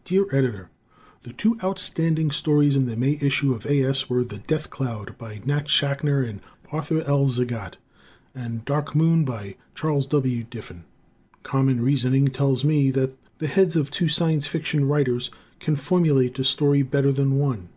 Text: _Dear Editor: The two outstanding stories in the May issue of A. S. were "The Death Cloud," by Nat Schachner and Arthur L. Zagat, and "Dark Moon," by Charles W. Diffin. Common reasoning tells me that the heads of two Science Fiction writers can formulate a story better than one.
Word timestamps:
_Dear 0.04 0.26
Editor: 0.30 0.68
The 1.22 1.32
two 1.32 1.56
outstanding 1.64 2.32
stories 2.32 2.76
in 2.76 2.84
the 2.84 2.96
May 2.98 3.16
issue 3.22 3.54
of 3.54 3.64
A. 3.64 3.82
S. 3.82 4.10
were 4.10 4.22
"The 4.22 4.36
Death 4.40 4.68
Cloud," 4.68 5.16
by 5.16 5.40
Nat 5.46 5.70
Schachner 5.70 6.20
and 6.22 6.42
Arthur 6.70 7.02
L. 7.06 7.28
Zagat, 7.28 7.76
and 8.34 8.62
"Dark 8.66 8.94
Moon," 8.94 9.24
by 9.24 9.56
Charles 9.74 10.04
W. 10.08 10.44
Diffin. 10.44 10.84
Common 11.44 11.80
reasoning 11.80 12.28
tells 12.28 12.62
me 12.62 12.90
that 12.90 13.16
the 13.38 13.46
heads 13.46 13.74
of 13.74 13.90
two 13.90 14.10
Science 14.10 14.46
Fiction 14.46 14.86
writers 14.86 15.30
can 15.60 15.76
formulate 15.76 16.38
a 16.38 16.44
story 16.44 16.82
better 16.82 17.10
than 17.10 17.38
one. 17.38 17.70